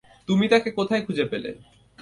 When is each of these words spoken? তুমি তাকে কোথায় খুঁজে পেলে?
তুমি 0.27 0.45
তাকে 0.47 0.69
কোথায় 0.71 1.01
খুঁজে 1.05 1.25
পেলে? 1.31 1.51